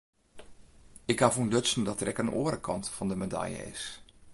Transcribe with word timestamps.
Ik 1.11 1.19
haw 1.21 1.35
ûntdutsen 1.41 1.83
dat 1.85 1.99
der 1.99 2.11
ek 2.11 2.21
in 2.23 2.33
oare 2.41 2.59
kant 2.67 2.91
fan 2.95 3.09
de 3.11 3.15
medalje 3.23 3.59
is. 3.73 3.83